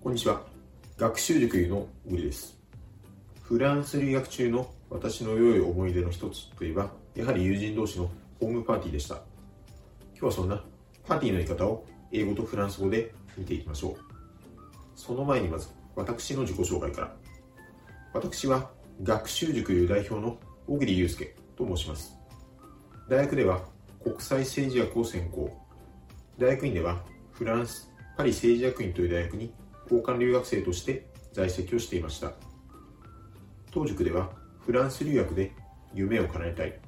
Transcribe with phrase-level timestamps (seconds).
[0.00, 0.40] こんにちは。
[0.96, 2.56] 学習塾のウリです。
[3.42, 8.08] フランス留学中の私の良い思い出の一つといえば、やはり友人同士の
[8.38, 9.16] ホームパーティーでした。
[9.16, 10.62] 今日はそんな
[11.04, 13.96] パーティーの言い方を英語とフランス語で見ていきましょう。
[14.94, 17.16] その前にまず、私の自己紹介から。
[18.14, 18.70] 私は
[19.02, 20.38] 学習塾代表の
[20.68, 22.16] 小栗祐介と申します。
[23.10, 23.62] 大学では
[24.04, 25.50] 国際政治学を専攻。
[26.38, 27.02] 大学院では
[27.32, 29.52] フランスパリ政治学院という大学に
[29.90, 32.32] 交換留学生として在籍をしていました。
[33.70, 35.52] 当塾ではフランス留学で
[35.94, 36.78] 夢を叶えたい。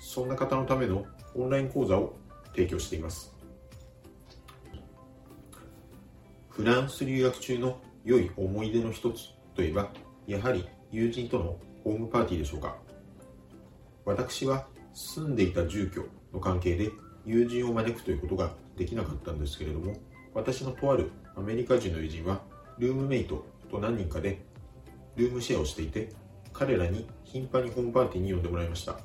[0.00, 2.16] そんな方のためのオンライン講座を
[2.54, 3.34] 提供しています。
[6.50, 9.90] フランス留学中の良い思い出の一つといえば
[10.26, 12.76] やはり友人とのホームパーティーでしょうか。
[14.04, 16.90] 私は住んでいた住居の関係で
[17.24, 19.94] 友人を招くということができなかったんですけれども
[20.34, 22.40] 私のとあるアメリカ人の友人は
[22.78, 24.38] ルームメイトと何人かで
[25.16, 26.10] ルームシェアをしていて
[26.52, 28.98] 彼らに頻繁にホームパーティーに呼んでもらいました。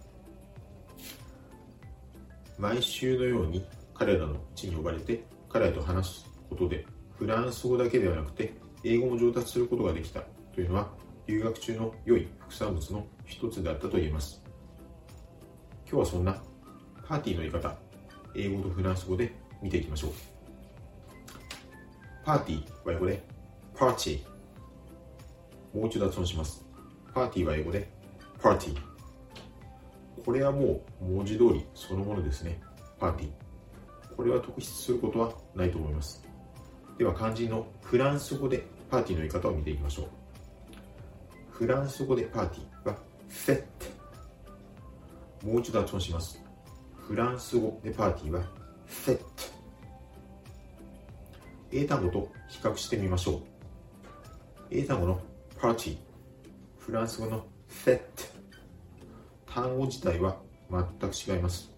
[2.57, 6.85] 毎週のように彼らの地に呼ばれて彼らと話すことで
[7.17, 10.22] フランス語だけではなくて英語も上達することができた。
[10.53, 10.89] というのは
[11.25, 14.41] 留学中の良い副産物の一つだったと言えます。
[15.89, 16.41] 今日はそんな
[17.07, 17.75] パーティーの言い方
[18.35, 20.39] 英語とフランス語で見ていきましょう。
[22.30, 22.88] パーティー。
[22.88, 23.23] は英語で
[23.75, 25.77] パーティー。
[25.80, 26.63] もう一度発音します。
[27.11, 27.89] パーティーは英語で。
[28.39, 28.81] パーティー。
[30.23, 32.61] これはもう文字通りそのものですね。
[33.00, 34.16] パーティー。
[34.16, 36.23] これは特筆することはないと思います。
[37.00, 40.05] では肝心のフランス語でパーティーの言い方を見ていきましょう。
[41.50, 42.95] フランス語でパーティーは
[43.27, 43.63] フェッ
[45.41, 46.39] トもう一度発音します。
[46.95, 48.44] フランス語でパーティーは
[48.85, 49.59] フェット
[51.72, 53.42] 英単語と比較してみましょう。
[54.72, 55.22] 英単語の
[55.59, 55.97] パーティー
[56.80, 58.24] フランス語のフェット
[59.46, 60.38] 単語自体は
[60.72, 61.72] 全く違います。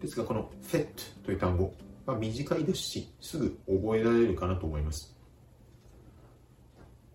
[0.00, 1.74] ですがこのフェットという単語
[2.06, 5.14] は短いですしすぐ覚えられるかなと思います。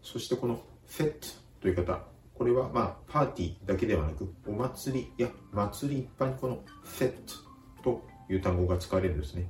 [0.03, 1.28] そしてこのフェット
[1.62, 2.00] という方
[2.36, 7.12] これはまあパーティーだけではなくお祭りや祭り一般にこのフェッ
[7.82, 9.50] トという単語が使われるんですね。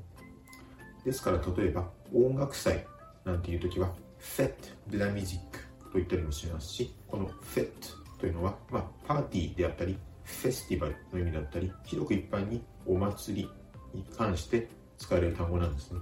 [1.06, 2.86] ですから例えば音楽祭
[3.24, 4.56] なんていう時はフェット・
[4.88, 13.50] デラ・ミジックと言ったりもしますしこのフェットというのは、まあ、パーティーであったりフェスティバルの意味だったり広く一般にお祭り
[13.94, 14.68] に関して
[14.98, 16.00] 使われる単語なんですね。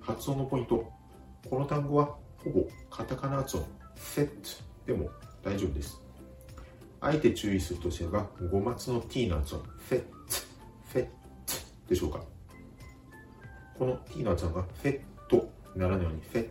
[0.00, 0.92] 発音のポイント。
[1.48, 3.64] この単語はほぼカタカナ発音。
[3.96, 5.10] フェットでも
[5.42, 6.00] 大丈夫です。
[7.00, 10.06] あえて注意するとすれば、5末の t の発音、フェット、
[10.92, 11.10] フェット
[11.88, 12.35] でしょうか。
[13.78, 16.48] この t の発音がフェットならないように、フェッ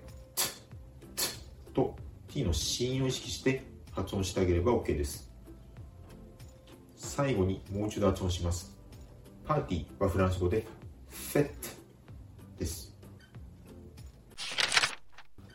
[1.74, 1.96] トと
[2.28, 5.32] t の子音を意識して発音してあげれば OK です。
[6.96, 8.76] 最後にもう一度発音します。
[9.46, 10.68] パーティーはフランス語で
[11.10, 11.54] フェット
[12.60, 12.94] です。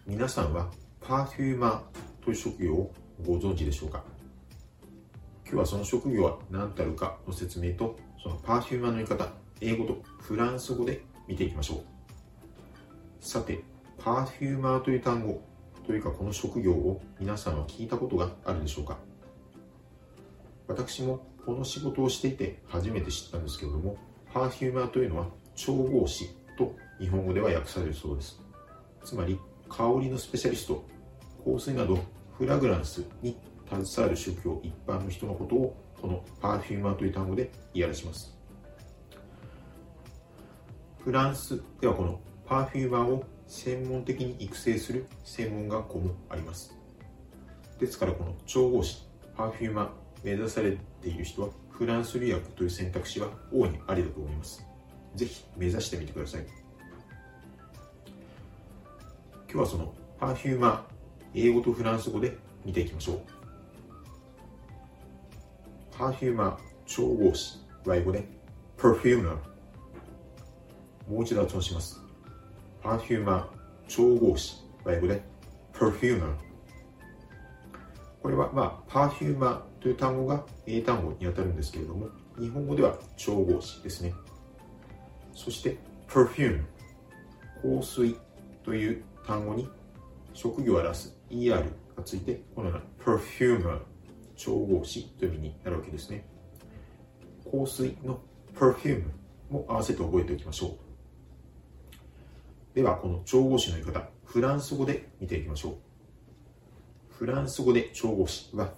[0.06, 0.70] 皆さんは
[1.00, 2.92] perfumer という職業を
[3.24, 4.02] ご存知でしょうか？
[5.44, 9.28] 今日はその職業は何たるかの説明とその perfumer の言い方
[9.60, 11.78] 英語とフランス語で見ていきましょう。
[13.20, 13.62] さて
[13.98, 15.42] perfumer という単語
[15.86, 18.98] というかこの職業を皆さんは聞いたことがあるでしょうか？
[20.66, 23.96] 私もこの仕事をしていて初めて知ったんですけれども
[24.32, 28.40] perfumer というのは調香師と日本語では訳されるそうです。
[29.04, 30.84] つまり香りのスペシャリスト
[31.44, 31.98] 香水など
[32.36, 33.36] フラグランスに
[33.68, 38.39] 携わる職業一般の人のことをこの perfumer という単語で言い表します。
[41.04, 46.74] フランスではこの perfumer を専門的に育成する専門学校もあります
[47.78, 49.06] ですからこの調合師
[49.36, 49.88] perfumer
[50.22, 50.72] 目指され
[51.02, 54.64] ている人はフランス留学という選択肢は大いにありだと思います
[55.14, 56.46] ぜひ目指してみてください
[59.52, 60.90] 今日はそのパーフューマー
[61.34, 63.20] 英語とフランス語で見ていきましょう。
[65.96, 68.24] perfumer、調香師は英語で
[68.78, 69.36] perfumer。
[71.10, 72.00] もう一度発音します。
[72.80, 75.20] perfumer、調香師は英語で
[75.72, 76.32] perfumer。
[78.22, 82.08] これは、まあ、 perfumer という単語が英単語にあたるんですけれども、
[82.38, 84.14] 日本語では調香師ですね。
[85.34, 85.78] そして、
[86.08, 86.62] perfume、
[87.60, 88.16] 香水
[88.62, 89.68] という単語に
[90.32, 91.64] 職業を表す ER
[91.96, 93.80] がついて、このような perfumer
[94.36, 96.24] 調合詞という意味になるわけですね。
[97.50, 98.20] 香水の
[98.54, 99.06] perfume
[99.50, 100.89] も合わせて覚えておきましょう。
[102.74, 105.74] では、この調合詞の言い方、フランス語で見ていきましょう。
[107.10, 108.72] フランス語で調合詞は、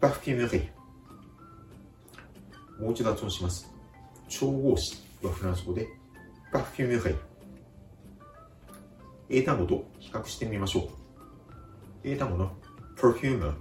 [0.00, 0.68] パフュメリ
[2.80, 3.70] もう一度発音します。
[4.28, 5.86] 調合詞はフランス語で、
[6.52, 7.14] パフュメリ
[9.28, 10.88] 英単語と比較してみましょう。
[12.02, 12.50] 英単語の
[12.96, 13.54] perfume、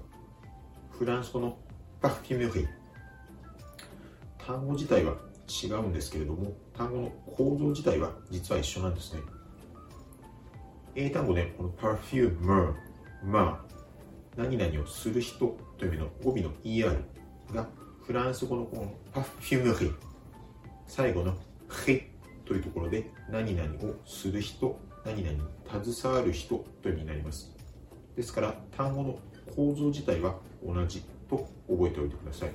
[0.92, 1.58] フランス語の
[2.02, 2.68] パフュメリ
[4.38, 5.16] 単語自体は
[5.48, 9.22] 違うんですけれども、単語の構造自体は実は一緒なんですね。
[10.96, 12.74] 英単語でこの perfumer、
[13.24, 13.74] まあ、
[14.38, 16.98] 何々をする人という意味の語尾の ER
[17.54, 17.68] が
[18.06, 18.76] フランス語のこ
[19.14, 19.94] の perfumerie
[20.88, 21.36] 最後の
[21.88, 22.02] r
[22.46, 25.42] というところで何々をする人、何々に
[25.84, 27.52] 携わる人という意味になります。
[28.16, 29.18] ですから単語の
[29.56, 32.52] 構造自体は同じと覚えておいてください。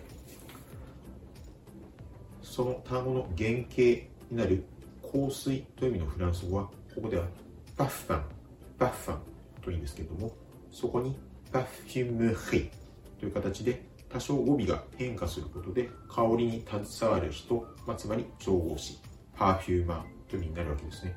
[2.42, 4.64] その単語の原型になる
[5.02, 6.64] 香水という意味のフランス語は
[6.94, 7.26] ここでは
[7.78, 8.22] パッファン
[8.76, 9.18] パッファン
[9.62, 10.32] というんですけれども
[10.72, 11.16] そこに
[11.52, 12.70] パフュムリ
[13.20, 18.98] という形で多少語尾が変化することで香りに携わる人、まあ、つまり調合詞
[19.36, 21.16] パーフューマーという意味になるわけですね。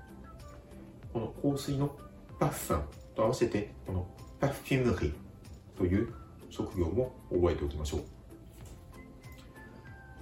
[1.12, 1.96] この香水の
[2.40, 2.84] パッファン
[3.16, 4.08] と合わせてこの
[4.40, 5.14] parfumeur
[5.78, 6.14] という
[6.50, 8.02] 職業も覚えておきましょう。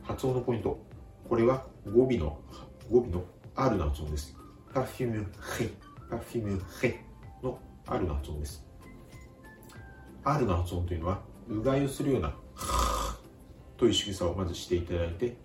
[0.03, 0.79] 発音のポイント。
[1.27, 2.39] これは語尾の
[2.89, 3.23] 語尾の
[3.55, 4.35] R の発音です。
[4.73, 7.03] parfumeur、parfumeur
[7.43, 8.65] の R の発音です。
[10.23, 12.33] R の発音というのは、うがいをするような、
[13.77, 15.37] という仕草をまずしていただいて、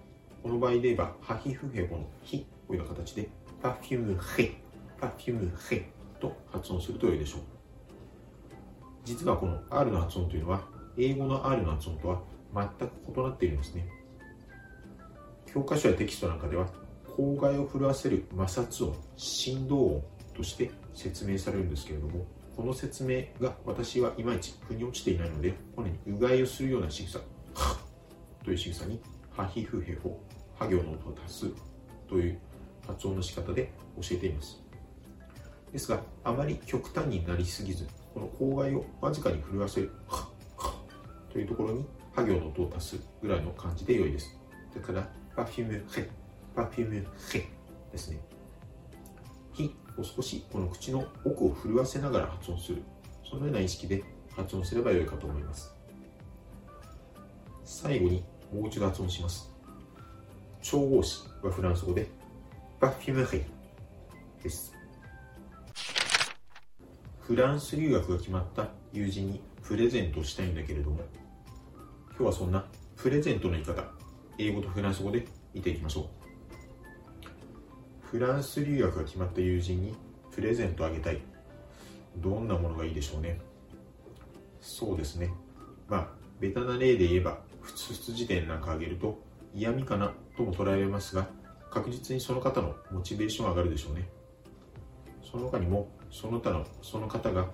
[0.43, 3.28] この場合で言えば、ハヒフヘボのヒというよう形で、
[3.62, 4.52] パフュムヘ、
[4.99, 7.40] パフュムヘと発音すると良いでしょう。
[9.05, 10.62] 実はこの R の発音というのは、
[10.96, 12.22] 英語の R の発音とは
[12.55, 13.87] 全く異なっているんですね。
[15.46, 16.67] 教科書やテキストなんかでは
[17.14, 22.26] 口外を震わせる摩擦音振動音として説明されるんですけれども
[22.56, 27.20] この説明が私はいまいち腑に落ちていないのでこのようにうがいをするような仕草
[28.44, 29.00] という仕草に
[29.31, 30.20] ハヒフヘホ
[30.58, 31.46] ハ行の音を足す
[32.08, 32.38] という
[32.86, 34.62] 発音の仕方で教えています
[35.72, 39.90] ですがあまり極端になりすぎずこの口外をわずかに震わせる
[41.32, 41.84] というところに
[42.14, 44.38] ハ行の音を足すぐらいの感じで良いです
[44.75, 46.08] だからパフュムヘ、
[46.54, 47.48] パフュムヘ
[47.90, 48.33] ですね。
[49.96, 52.82] ひを少しこの口の奥を震わせながら発音する。
[53.29, 54.02] そのような意識で
[54.37, 55.73] 発音すればよいかと思います。
[57.64, 59.50] 最後にもう一度発音します。
[60.62, 62.08] 調合詞はフランス語で
[62.81, 63.46] パフュムヘ
[64.43, 64.73] です。
[67.20, 71.00] フランス留学が決まった友人にプレゼントしたいんだけれども、
[72.11, 73.82] 今日はそんなプレゼントの言い方、
[74.38, 76.23] 英語とフランス語で見ていきましょう
[78.14, 79.93] フランス留学が決まった友人に
[80.32, 81.20] プレゼントあげたい。
[82.19, 83.40] どんなものがいいでしょうね。
[84.61, 85.32] そうですね。
[85.88, 86.08] まあ
[86.38, 89.20] ベタな例で言えば普通辞典なんかあげると
[89.52, 91.26] 嫌味かなとも捉えられますが
[91.72, 94.08] 確実にその方のモチベーション上がるでしょうね。
[95.28, 97.49] その他にもその他のその方が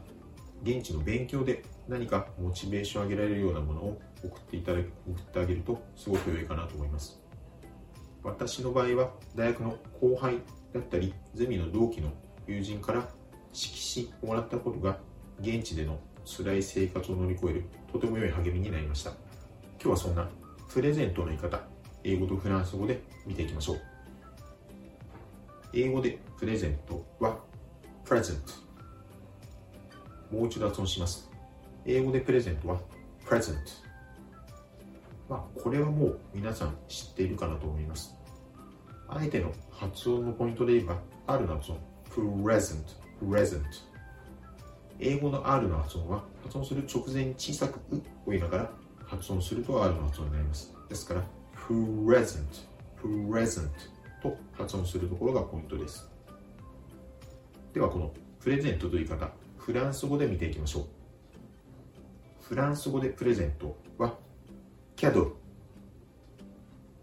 [0.62, 7.18] 現地の勉強で何かモチベーションを上げられるようなものを送っていただ送ってあげるとすごく良いかなと思います。
[8.22, 10.40] 私の場合は大学の後輩
[10.72, 12.10] だったりゼミの同期の
[12.46, 13.08] 友人から
[13.52, 14.98] 色紙をもらったことが
[15.40, 19.10] 現地での辛い生活を乗り越えるとても良い励みになりました。
[19.10, 19.18] 今
[19.82, 20.28] 日はそんな
[20.68, 21.60] プレゼントの言い方
[22.04, 23.80] 英語とフランス語で見ていきましょう。
[25.72, 27.38] 英語でプレゼントは
[28.04, 28.38] present
[30.30, 31.30] もう一度発音します。
[31.86, 32.80] 英語でプレゼントは
[33.26, 33.56] present
[35.28, 38.16] まあ、これはもう皆さん知っているかなと思います。
[39.12, 41.78] あえての発音のポイントで言えば、R の発音、
[42.10, 42.84] present,
[43.22, 43.62] present。
[44.98, 48.70] 英語の R の発音は、発音する直前に小さくうを言いながら
[49.04, 50.74] 発音すると R の発音になります。
[50.88, 51.24] ですから、
[51.54, 52.44] present,
[53.02, 53.68] present
[54.22, 56.08] と発音するところがポイントです。
[57.72, 61.00] では、このプレゼントという言い方、フランス語で見ていきましょう。
[62.50, 64.18] フランス語でプレゼントは
[64.96, 65.36] キャド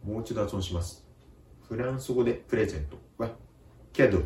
[0.03, 1.06] もう一度発音します
[1.67, 2.97] フランス語でプレゼント。
[3.17, 3.29] は
[3.91, 4.21] キャド。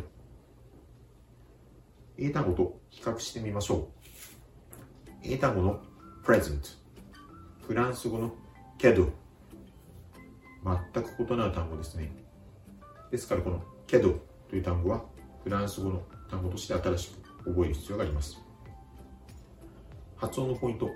[2.16, 3.86] 英単語と比較してみましょう。
[5.24, 5.82] 英単語の
[6.22, 6.68] プレゼント。
[7.66, 8.32] フランス語の
[8.78, 9.10] キャド。
[10.94, 12.12] 全く異なる単語ですね。
[13.10, 15.02] ですからこのキャドという単語は
[15.42, 17.10] フランス語の単語として新し
[17.42, 18.40] く覚える必要があります。
[20.14, 20.88] 発音のポイント。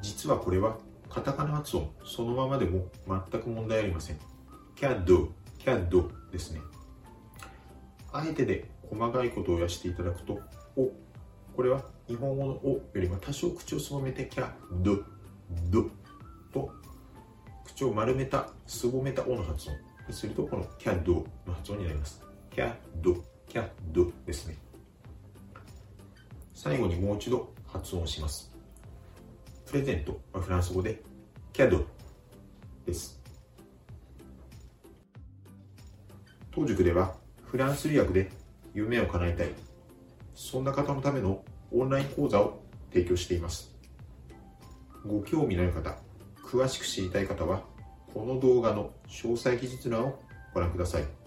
[0.00, 0.78] 実はこれは
[1.08, 1.88] カタカナ発音。
[2.04, 4.18] そのままでも全く問題ありません。
[4.74, 5.28] CAD、
[5.64, 6.60] CAD ですね。
[8.12, 10.40] あえてで細かいことをやしていただくと、
[10.76, 10.90] お、
[11.56, 14.50] これは日本語のおよりも多少口をすぼめてキャ、
[14.82, 14.96] ド、
[15.70, 15.88] ド
[16.52, 16.72] と
[17.64, 19.76] 口を丸めた、すぼめたおの発音
[20.08, 22.22] にすると、このキャドの発音になります。
[22.50, 23.14] キャド、
[23.48, 24.56] キャドですね。
[26.54, 28.50] 最後にもう一度発音します。
[29.66, 31.00] プレゼントはフランス語で
[31.52, 31.86] キャド
[32.84, 33.21] です。
[36.54, 37.14] 当塾では
[37.46, 38.30] フランス留学で
[38.74, 39.48] 夢を叶えたい、
[40.34, 41.42] そんな方のための
[41.72, 43.74] オンライン講座を提供しています。
[45.06, 45.96] ご興味のある方、
[46.44, 47.62] 詳しく知りたい方は、
[48.12, 50.20] この動画の詳細記述欄を
[50.52, 51.21] ご覧ください。